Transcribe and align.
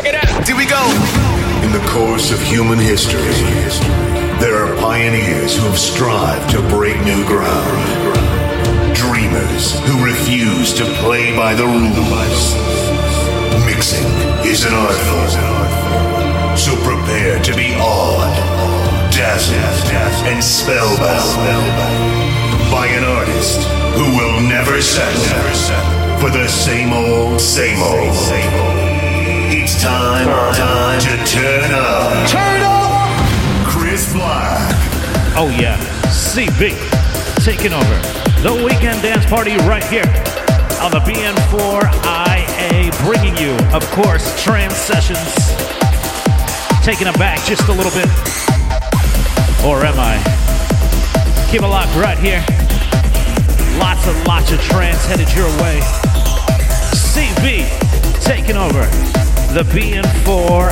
Check 0.00 0.14
it 0.14 0.24
out. 0.24 0.48
Here 0.48 0.56
we 0.56 0.64
go. 0.64 0.80
In 1.60 1.72
the 1.76 1.84
course 1.92 2.32
of 2.32 2.40
human 2.40 2.78
history, 2.78 3.20
there 4.40 4.56
are 4.56 4.74
pioneers 4.80 5.54
who 5.54 5.64
have 5.68 5.78
strived 5.78 6.48
to 6.52 6.62
break 6.72 6.96
new 7.04 7.22
ground. 7.26 8.96
Dreamers 8.96 9.78
who 9.84 10.02
refuse 10.02 10.72
to 10.80 10.86
play 11.04 11.36
by 11.36 11.52
the 11.52 11.66
rules. 11.66 12.56
Mixing 13.68 14.08
is 14.48 14.64
an 14.64 14.72
art 14.72 14.96
form. 15.04 16.56
So 16.56 16.72
prepare 16.80 17.38
to 17.42 17.54
be 17.54 17.74
awed, 17.76 18.32
dazzled, 19.12 19.92
and 20.24 20.42
spellbound 20.42 21.36
by 22.72 22.86
an 22.86 23.04
artist 23.04 23.60
who 24.00 24.16
will 24.16 24.40
never 24.48 24.80
settle 24.80 26.20
for 26.20 26.30
the 26.30 26.48
same 26.48 26.90
old, 26.90 27.38
same 27.38 27.82
old. 27.82 28.89
It's 29.52 29.82
time, 29.82 30.28
time 30.54 31.00
to 31.00 31.16
turn 31.26 31.72
up. 31.72 32.30
Turn 32.30 32.62
up. 32.62 33.66
Chris 33.66 34.12
Black. 34.12 34.70
Oh 35.34 35.50
yeah, 35.58 35.76
CB 36.06 36.70
taking 37.44 37.72
over 37.72 37.96
the 38.46 38.62
weekend 38.64 39.02
dance 39.02 39.26
party 39.26 39.56
right 39.66 39.82
here 39.82 40.06
on 40.78 40.92
the 40.92 41.02
BN4IA, 41.02 42.94
bringing 43.02 43.36
you, 43.38 43.50
of 43.74 43.82
course, 43.90 44.40
trance 44.40 44.76
sessions. 44.76 45.18
Taking 46.84 47.08
it 47.08 47.18
back 47.18 47.44
just 47.44 47.66
a 47.66 47.72
little 47.72 47.90
bit, 47.90 48.06
or 49.66 49.82
am 49.82 49.98
I? 49.98 50.14
Keep 51.50 51.62
it 51.62 51.66
locked 51.66 51.96
right 51.96 52.18
here. 52.18 52.44
Lots 53.80 54.06
and 54.06 54.28
lots 54.28 54.52
of 54.52 54.60
trance 54.60 55.04
headed 55.06 55.26
your 55.34 55.50
way. 55.58 55.80
CB 56.94 57.66
taking 58.22 58.56
over 58.56 58.86
the 59.54 59.62
BN4IA. 59.62 60.70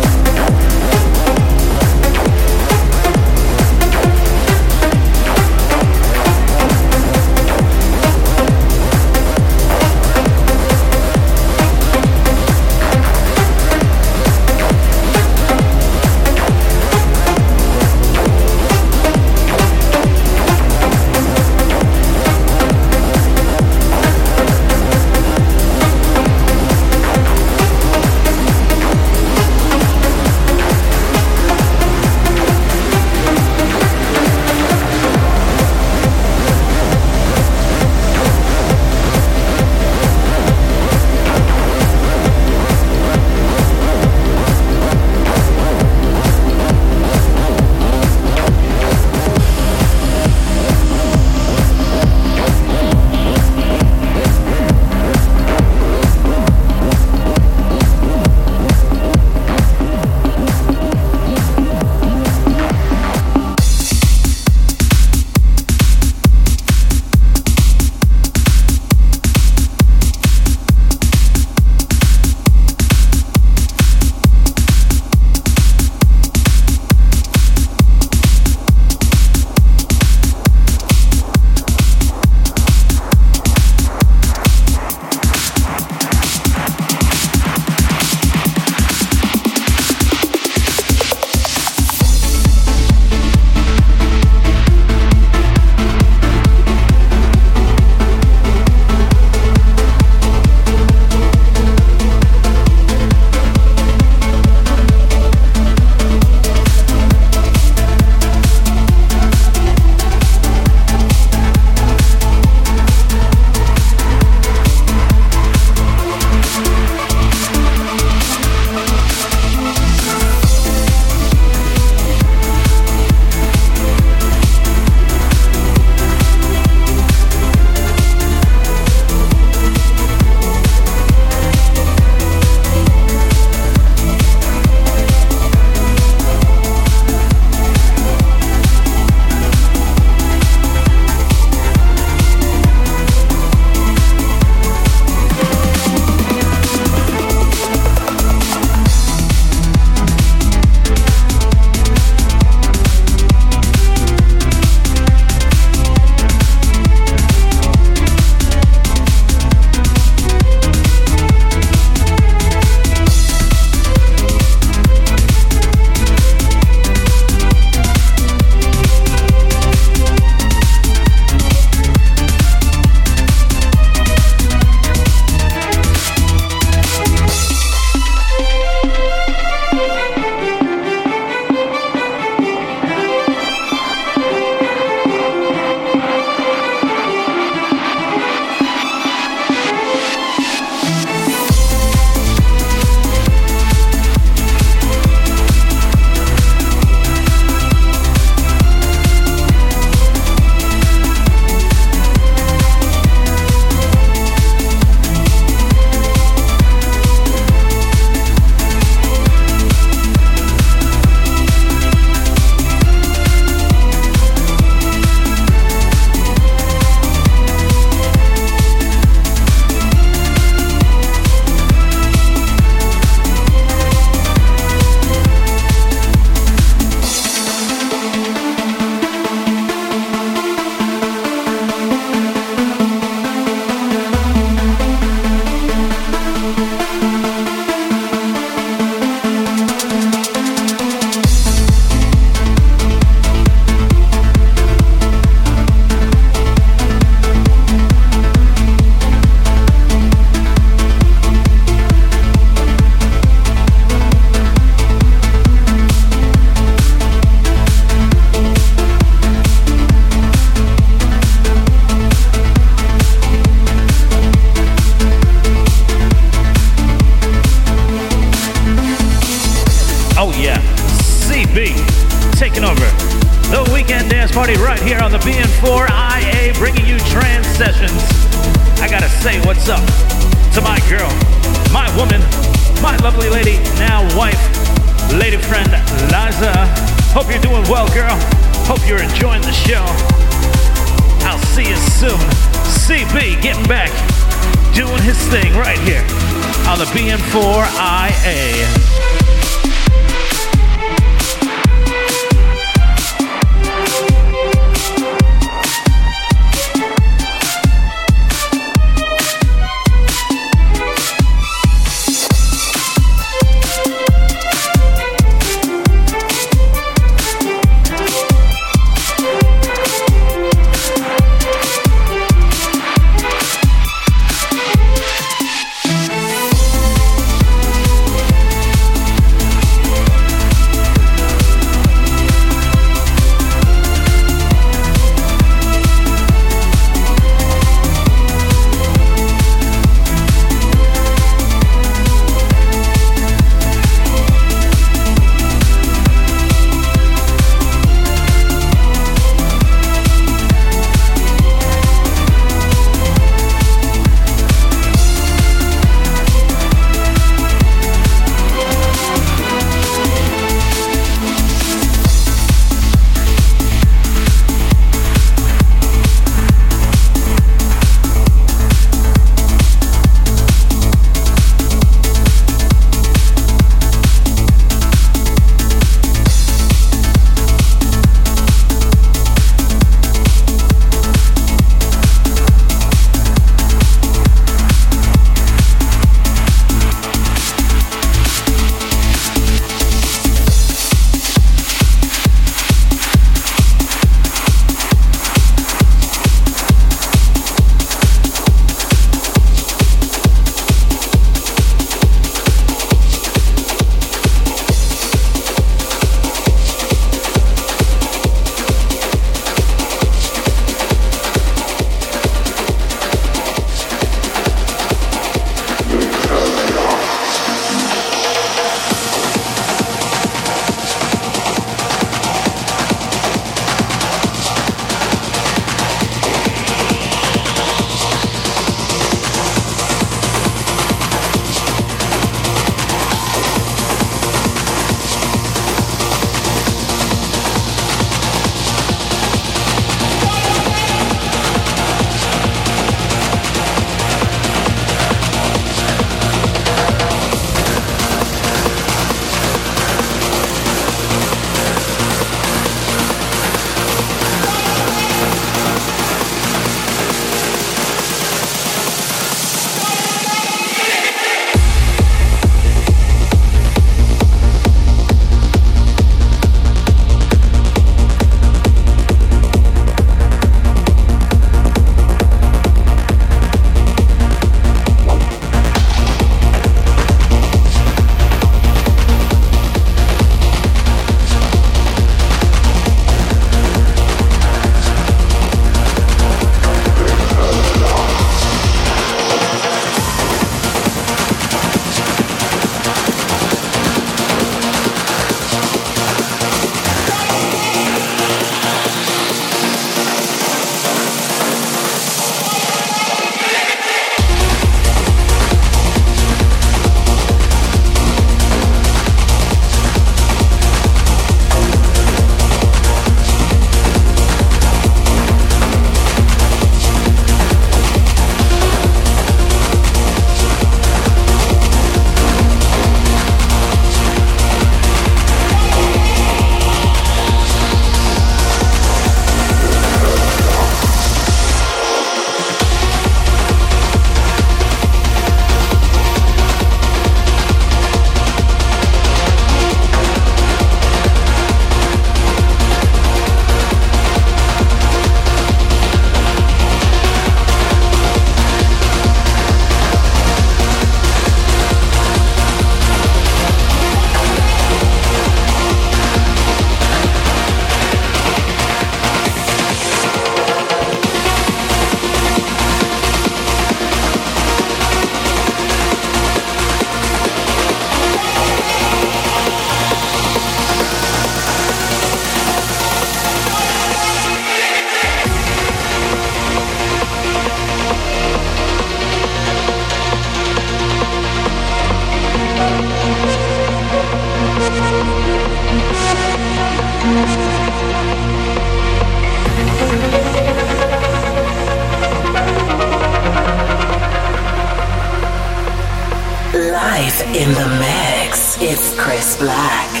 Chris 599.11 599.35
Black. 599.35 600.00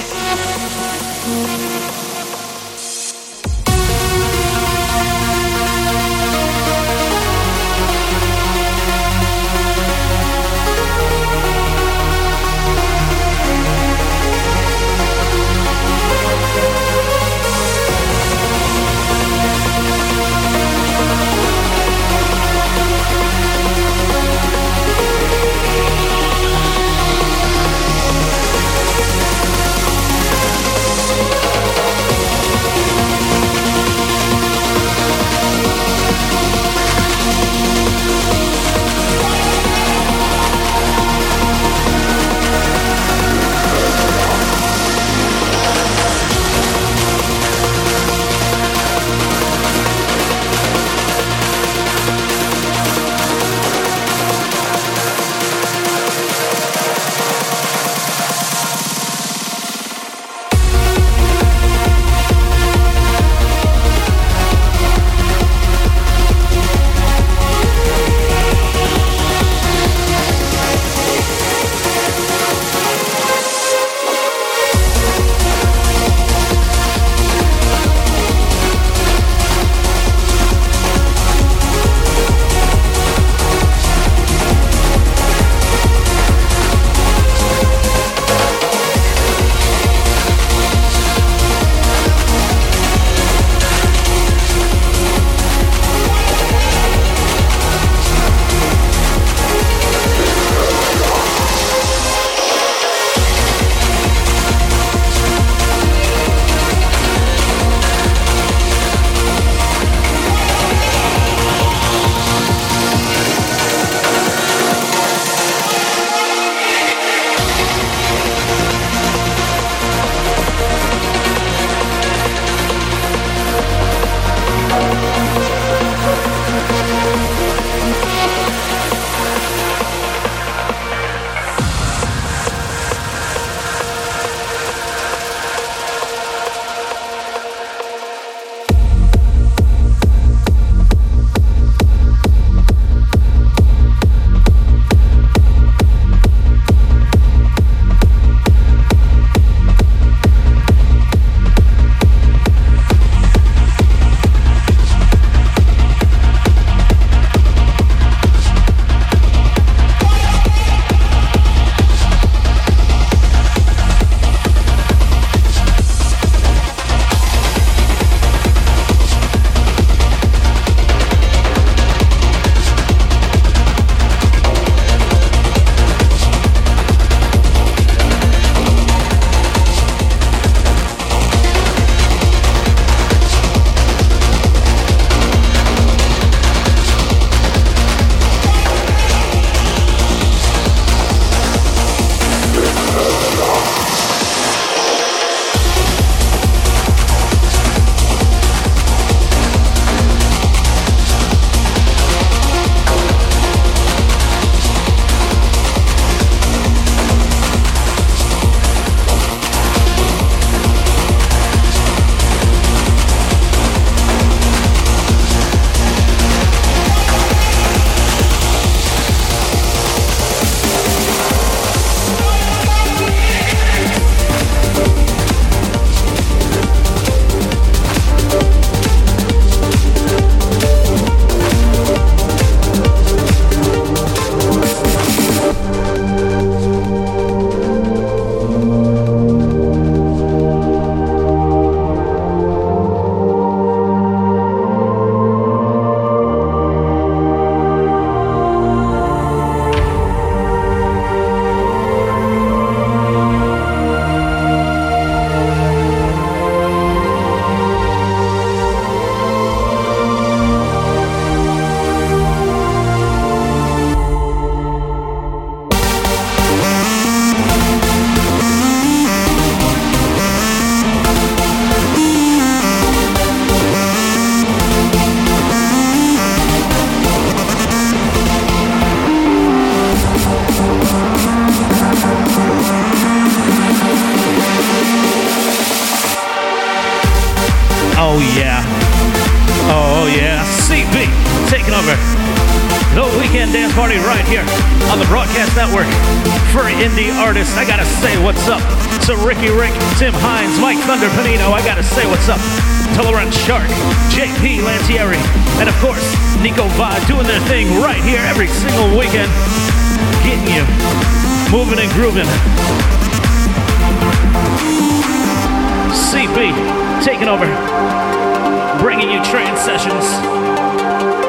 Sessions. 319.57 320.05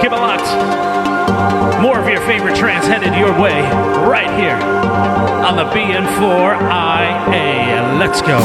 Keep 0.01 0.13
it 0.13 0.17
locked. 0.17 0.47
More 1.83 1.99
of 1.99 2.09
your 2.09 2.21
favorite 2.23 2.57
trance 2.57 2.87
headed 2.87 3.15
your 3.15 3.33
way 3.41 3.63
right 4.07 4.31
here 4.39 4.57
on 5.45 5.57
the 5.57 5.65
BN4IA. 5.65 7.99
Let's 7.99 8.23
go. 8.23 8.39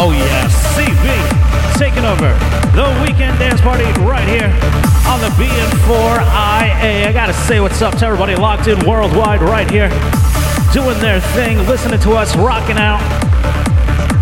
Oh 0.00 0.12
yeah, 0.12 0.46
CB 0.78 1.76
taking 1.76 2.04
over 2.04 2.30
the 2.70 2.86
weekend 3.02 3.36
dance 3.40 3.60
party 3.60 3.82
right 4.06 4.28
here 4.28 4.46
on 5.10 5.18
the 5.18 5.26
BN4IA. 5.34 7.08
I 7.08 7.12
gotta 7.12 7.32
say 7.32 7.58
what's 7.58 7.82
up 7.82 7.98
to 7.98 8.06
everybody 8.06 8.36
locked 8.36 8.68
in 8.68 8.78
worldwide 8.86 9.42
right 9.42 9.68
here, 9.68 9.88
doing 10.72 10.96
their 11.00 11.20
thing, 11.34 11.58
listening 11.66 11.98
to 12.00 12.12
us, 12.12 12.36
rocking 12.36 12.76
out. 12.76 13.00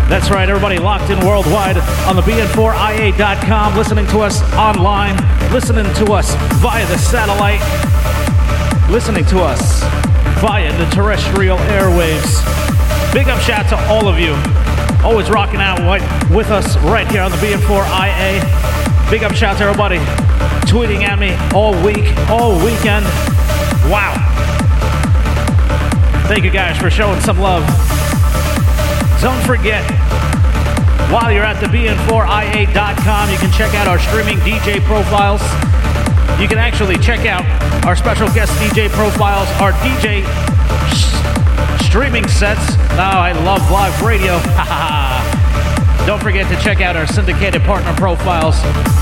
That's 0.09 0.31
right, 0.31 0.49
everybody 0.49 0.79
locked 0.79 1.11
in 1.11 1.19
worldwide 1.19 1.77
on 2.07 2.15
the 2.15 2.23
BN4IA.com, 2.23 3.77
listening 3.77 4.07
to 4.07 4.21
us 4.21 4.41
online, 4.53 5.15
listening 5.53 5.85
to 5.93 6.13
us 6.13 6.33
via 6.55 6.87
the 6.87 6.97
satellite, 6.97 7.61
listening 8.89 9.25
to 9.25 9.41
us 9.41 9.83
via 10.41 10.75
the 10.79 10.85
terrestrial 10.89 11.59
airwaves. 11.69 12.41
Big 13.13 13.27
up 13.27 13.39
shout 13.41 13.69
to 13.69 13.77
all 13.89 14.07
of 14.07 14.17
you 14.19 14.35
Always 15.07 15.29
rocking 15.29 15.61
out 15.61 15.79
with 16.29 16.51
us 16.51 16.75
right 16.79 17.09
here 17.09 17.21
on 17.21 17.31
the 17.31 17.37
BN4IA. 17.37 19.09
Big 19.09 19.23
up 19.23 19.31
shout 19.33 19.57
to 19.59 19.63
everybody 19.63 19.99
tweeting 20.67 21.07
at 21.07 21.17
me 21.17 21.31
all 21.55 21.71
week, 21.81 22.11
all 22.27 22.51
weekend. 22.59 23.05
Wow. 23.87 24.19
Thank 26.27 26.43
you 26.43 26.51
guys 26.51 26.77
for 26.77 26.89
showing 26.89 27.21
some 27.21 27.39
love. 27.39 27.63
Don't 29.21 29.41
forget, 29.45 29.89
while 31.09 31.31
you're 31.31 31.45
at 31.45 31.61
the 31.61 31.67
BN4IA.com, 31.67 33.31
you 33.31 33.37
can 33.37 33.49
check 33.53 33.73
out 33.75 33.87
our 33.87 33.99
streaming 33.99 34.39
DJ 34.39 34.83
profiles. 34.83 35.41
You 36.37 36.49
can 36.49 36.57
actually 36.57 36.97
check 36.97 37.25
out 37.25 37.45
our 37.85 37.95
special 37.95 38.27
guest 38.33 38.51
DJ 38.59 38.89
profiles, 38.89 39.47
our 39.61 39.71
DJ 39.71 40.27
streaming 41.97 42.27
sets. 42.27 42.77
Now 42.93 43.17
oh, 43.17 43.25
I 43.25 43.31
love 43.31 43.71
live 43.71 44.03
radio. 44.03 44.37
Don't 46.05 46.21
forget 46.21 46.47
to 46.53 46.63
check 46.63 46.79
out 46.79 46.95
our 46.95 47.07
syndicated 47.07 47.63
partner 47.63 47.91
profiles 47.95 48.55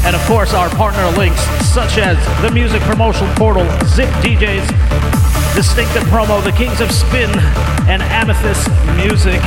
and, 0.05 0.15
of 0.15 0.23
course, 0.23 0.53
our 0.53 0.69
partner 0.69 1.05
links, 1.17 1.41
such 1.67 1.97
as 1.97 2.15
the 2.41 2.49
music 2.51 2.81
promotion 2.83 3.27
portal, 3.35 3.65
Zip 3.83 4.07
DJs, 4.23 4.65
Distinctive 5.53 6.03
Promo, 6.03 6.41
The 6.41 6.53
Kings 6.53 6.79
of 6.79 6.89
Spin, 6.89 7.29
and 7.91 8.01
Amethyst 8.01 8.69
Music. 8.95 9.41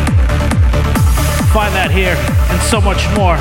Find 1.48 1.72
that 1.72 1.90
here 1.90 2.16
and 2.52 2.60
so 2.68 2.82
much 2.82 3.00
more 3.16 3.38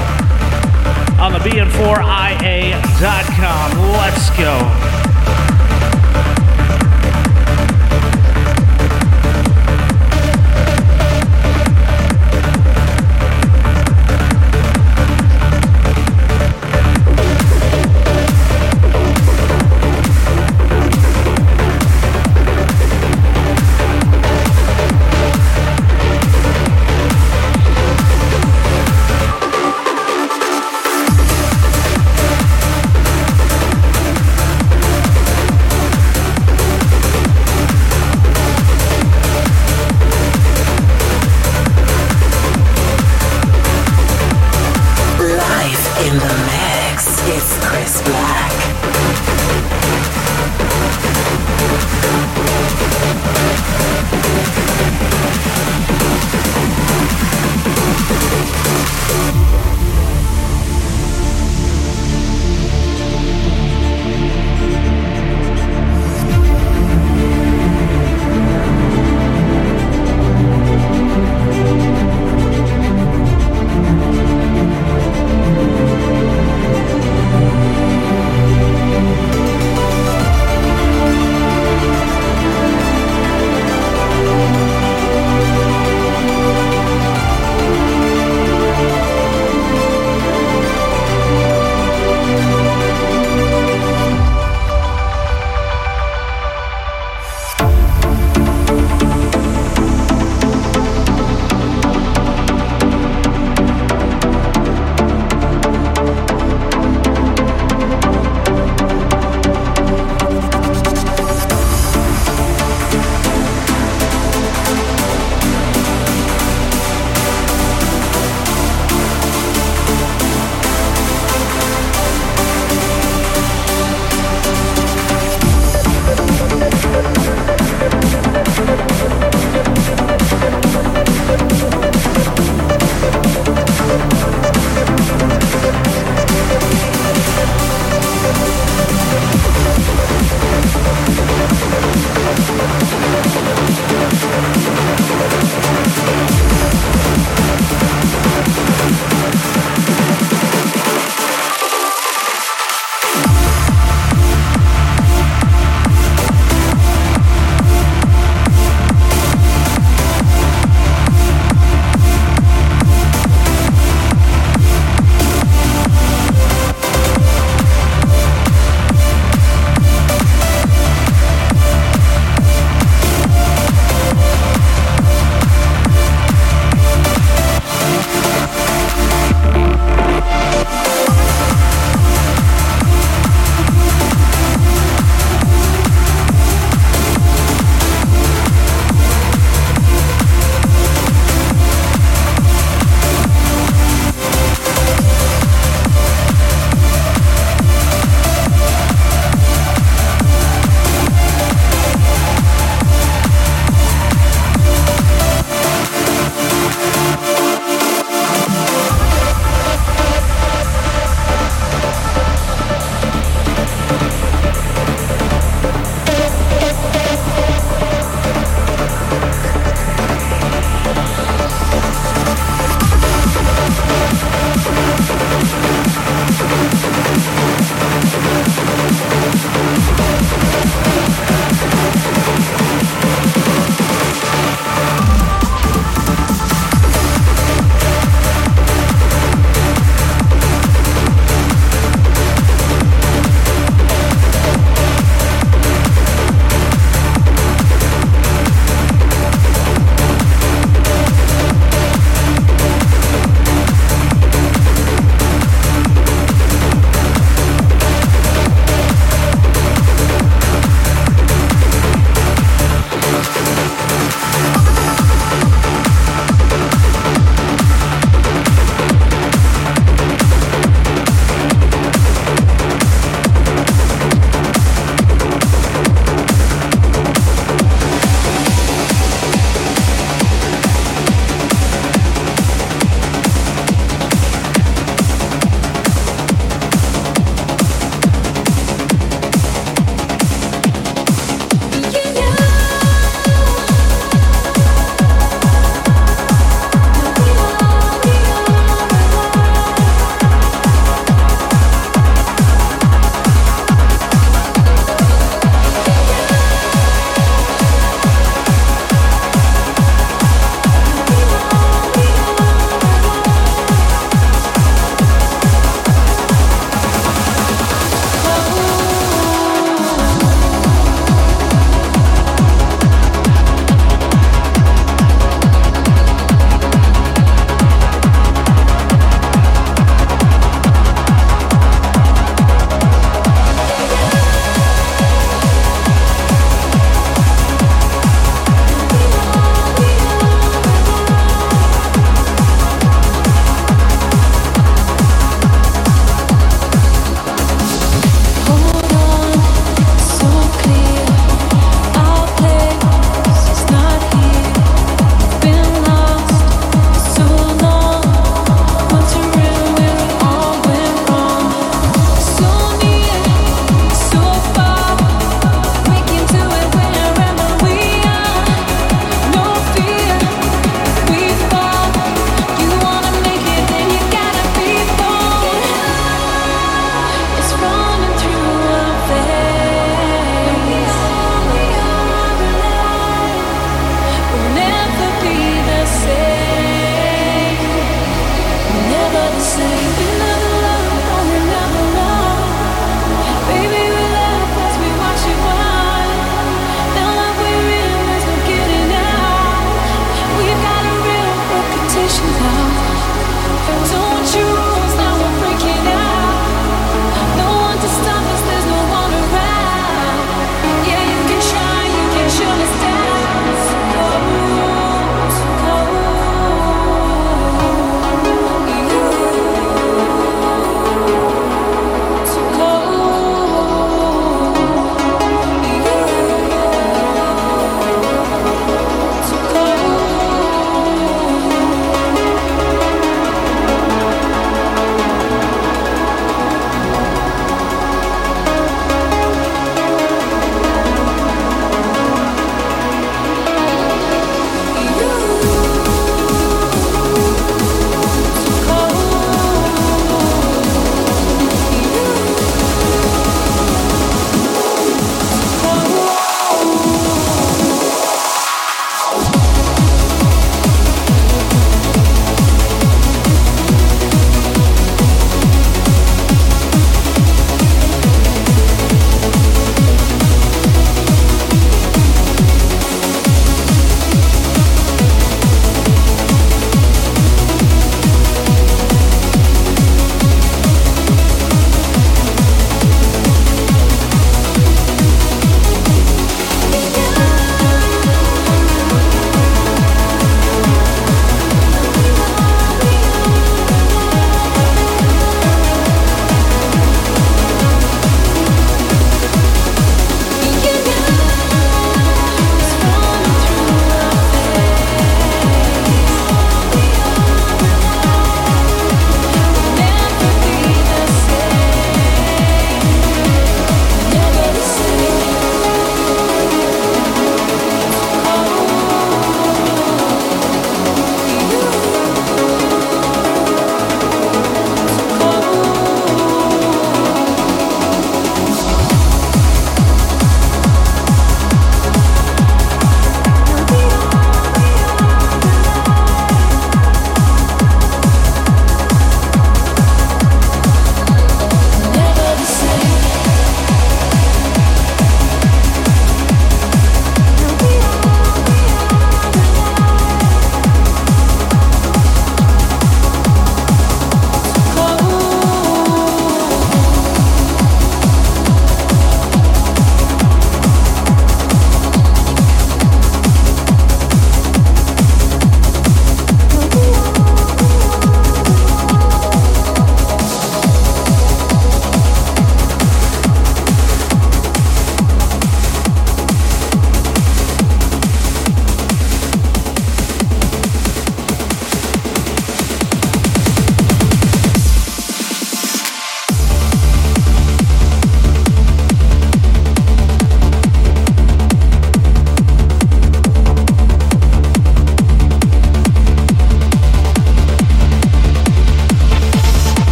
on 1.19 1.33
the 1.33 1.39
BN4IA.com. 1.39 3.91
Let's 3.91 4.29
go. 4.39 4.96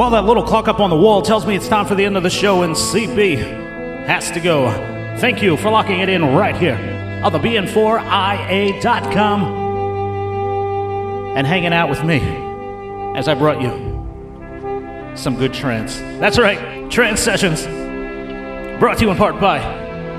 Well, 0.00 0.10
that 0.12 0.24
little 0.24 0.42
clock 0.42 0.66
up 0.66 0.80
on 0.80 0.88
the 0.88 0.96
wall 0.96 1.20
tells 1.20 1.44
me 1.44 1.54
it's 1.54 1.68
time 1.68 1.84
for 1.84 1.94
the 1.94 2.06
end 2.06 2.16
of 2.16 2.22
the 2.22 2.30
show, 2.30 2.62
and 2.62 2.74
CB 2.74 3.36
has 4.06 4.30
to 4.30 4.40
go. 4.40 4.70
Thank 5.18 5.42
you 5.42 5.58
for 5.58 5.70
locking 5.70 6.00
it 6.00 6.08
in 6.08 6.24
right 6.24 6.56
here 6.56 7.20
on 7.22 7.30
the 7.30 7.38
BN4IA.com 7.38 9.42
and 11.36 11.46
hanging 11.46 11.74
out 11.74 11.90
with 11.90 12.02
me 12.02 12.18
as 13.14 13.28
I 13.28 13.34
brought 13.34 13.60
you 13.60 13.68
some 15.16 15.36
good 15.36 15.52
trance. 15.52 15.98
That's 15.98 16.38
right, 16.38 16.90
trance 16.90 17.20
sessions. 17.20 17.66
Brought 18.80 18.96
to 19.00 19.04
you 19.04 19.10
in 19.10 19.18
part 19.18 19.38
by 19.38 19.58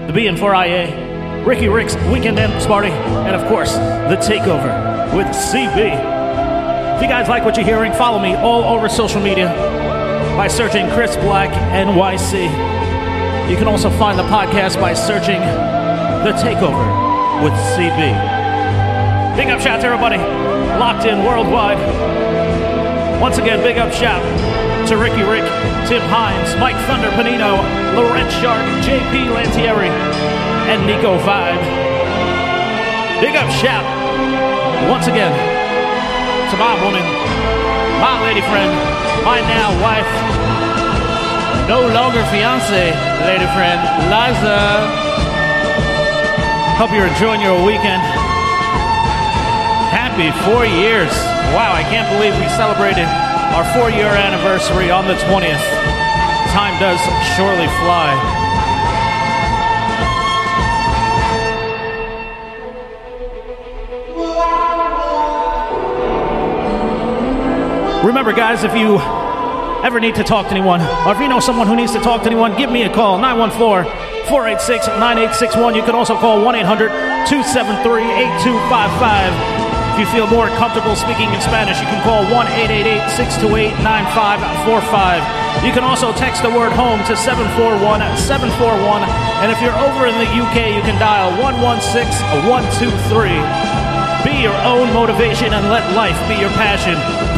the 0.06 0.14
BN4IA, 0.14 1.44
Ricky 1.44 1.70
Rick's 1.70 1.96
Weekend 2.12 2.38
Dance 2.38 2.68
Party, 2.68 2.92
and 2.92 3.36
of 3.36 3.48
course, 3.48 3.74
The 3.74 4.18
Takeover 4.18 5.18
with 5.18 5.26
CB. 5.26 6.11
If 7.02 7.10
you 7.10 7.14
guys 7.14 7.28
like 7.28 7.44
what 7.44 7.58
you're 7.58 7.66
hearing, 7.66 7.92
follow 7.94 8.20
me 8.20 8.36
all 8.36 8.64
over 8.64 8.88
social 8.88 9.20
media 9.20 9.48
by 10.38 10.48
searching 10.48 10.88
Chris 10.92 11.16
Black 11.16 11.50
NYC. 11.50 12.44
You 13.50 13.58
can 13.58 13.68
also 13.68 13.90
find 13.90 14.20
the 14.20 14.24
podcast 14.30 14.80
by 14.80 14.94
searching 14.94 15.42
The 15.42 16.32
Takeover 16.38 17.42
with 17.42 17.54
CB. 17.74 17.98
Big 19.36 19.48
up 19.50 19.60
shout 19.60 19.82
to 19.82 19.88
everybody 19.88 20.20
locked 20.78 21.08
in 21.08 21.26
worldwide. 21.26 21.80
Once 23.20 23.40
again, 23.40 23.64
big 23.64 23.80
up 23.80 23.92
shout 23.92 24.22
to 24.88 24.96
Ricky 24.96 25.24
Rick, 25.24 25.50
Tim 25.90 26.04
Hines, 26.06 26.56
Mike 26.60 26.78
Thunder 26.86 27.10
Panino, 27.18 27.58
Laurent 27.96 28.32
Shark, 28.34 28.62
JP 28.86 29.34
Lantieri, 29.34 29.90
and 30.70 30.86
Nico 30.86 31.18
Vibe. 31.26 31.62
Big 33.20 33.36
up 33.36 33.50
shout 33.50 33.84
once 34.88 35.08
again 35.08 35.51
to 36.52 36.58
my 36.58 36.76
woman, 36.84 37.00
my 38.04 38.20
lady 38.28 38.44
friend, 38.52 38.76
my 39.24 39.40
now 39.48 39.72
wife, 39.80 40.12
no 41.64 41.80
longer 41.96 42.20
fiance, 42.28 42.92
lady 43.24 43.48
friend, 43.56 43.80
Liza. 44.12 44.60
Hope 46.76 46.92
you're 46.92 47.08
enjoying 47.08 47.40
your 47.40 47.56
weekend. 47.64 48.04
Happy 49.96 50.28
four 50.44 50.68
years. 50.68 51.16
Wow, 51.56 51.72
I 51.72 51.88
can't 51.88 52.12
believe 52.12 52.36
we 52.36 52.52
celebrated 52.60 53.08
our 53.56 53.64
four 53.72 53.90
year 53.90 54.12
anniversary 54.12 54.92
on 54.92 55.08
the 55.08 55.16
20th. 55.32 55.64
Time 56.52 56.76
does 56.84 57.00
surely 57.40 57.72
fly. 57.80 58.12
Remember, 68.04 68.34
guys, 68.34 68.64
if 68.64 68.74
you 68.74 68.98
ever 69.86 70.00
need 70.00 70.16
to 70.16 70.24
talk 70.24 70.48
to 70.48 70.52
anyone, 70.52 70.82
or 71.06 71.14
if 71.14 71.20
you 71.22 71.30
know 71.30 71.40
someone 71.40 71.68
who 71.68 71.76
needs 71.76 71.94
to 71.94 72.02
talk 72.02 72.24
to 72.24 72.28
anyone, 72.28 72.58
give 72.58 72.72
me 72.72 72.82
a 72.82 72.90
call 72.90 73.22
914 73.22 73.86
486 74.26 74.88
9861. 74.98 75.76
You 75.76 75.86
can 75.86 75.94
also 75.94 76.18
call 76.18 76.42
1 76.42 76.56
800 76.66 76.90
273 77.30 78.02
8255. 78.58 79.94
If 79.94 80.02
you 80.02 80.08
feel 80.10 80.26
more 80.26 80.50
comfortable 80.58 80.98
speaking 80.98 81.30
in 81.30 81.42
Spanish, 81.46 81.78
you 81.78 81.86
can 81.94 82.02
call 82.02 82.26
1 82.26 82.50
888 82.74 83.06
628 83.14 83.70
9545. 83.86 85.62
You 85.62 85.70
can 85.70 85.86
also 85.86 86.10
text 86.18 86.42
the 86.42 86.50
word 86.50 86.74
home 86.74 87.06
to 87.06 87.14
741 87.14 88.02
741. 88.18 89.06
And 89.46 89.54
if 89.54 89.62
you're 89.62 89.78
over 89.78 90.10
in 90.10 90.18
the 90.18 90.26
UK, 90.26 90.74
you 90.74 90.82
can 90.82 90.98
dial 90.98 91.30
116 91.38 92.50
123. 92.50 93.91
Be 94.42 94.46
your 94.46 94.66
own 94.66 94.92
motivation 94.92 95.54
and 95.54 95.70
let 95.70 95.96
life 95.96 96.18
be 96.28 96.34
your 96.34 96.50
passion. 96.58 96.98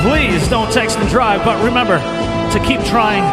Please 0.09 0.47
don't 0.47 0.71
text 0.71 0.97
and 0.97 1.09
drive, 1.09 1.43
but 1.43 1.61
remember 1.61 1.97
to 1.99 2.65
keep 2.65 2.79
trying, 2.85 3.25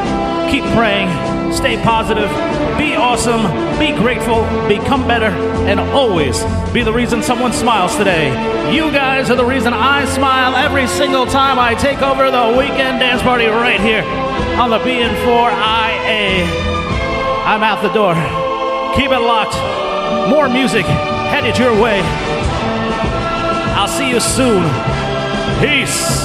keep 0.51 0.65
praying, 0.75 1.07
stay 1.53 1.81
positive, 1.81 2.29
be 2.77 2.97
awesome, 2.97 3.47
be 3.79 3.93
grateful, 3.93 4.43
become 4.67 5.07
better, 5.07 5.31
and 5.71 5.79
always 5.79 6.43
be 6.73 6.83
the 6.83 6.93
reason 6.93 7.23
someone 7.23 7.53
smiles 7.53 7.95
today. 7.95 8.31
You 8.75 8.91
guys 8.91 9.31
are 9.31 9.37
the 9.37 9.45
reason 9.45 9.73
I 9.73 10.05
smile 10.07 10.57
every 10.57 10.89
single 10.89 11.27
time 11.27 11.61
I 11.61 11.77
take 11.77 12.03
over 12.03 12.29
the 12.29 12.57
weekend 12.59 12.99
dance 12.99 13.23
party 13.23 13.47
right 13.47 13.81
here 13.81 14.03
on 14.59 14.71
the 14.71 14.81
BN4IA. 14.81 16.43
I'm 17.47 17.63
out 17.63 17.83
the 17.83 17.93
door. 17.93 18.15
Keep 18.97 19.13
it 19.13 19.21
locked. 19.21 19.55
More 20.29 20.49
music 20.49 20.87
headed 21.31 21.57
your 21.57 21.81
way. 21.81 22.01
See 23.97 24.11
you 24.11 24.21
soon. 24.21 24.65
Peace. 25.61 26.21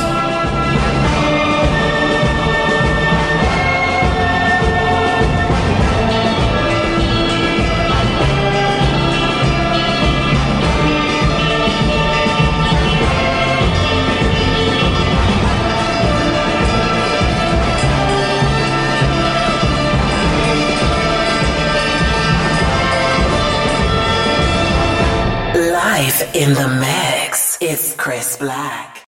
In 26.33 26.53
the 26.53 26.67
Black. 26.67 27.04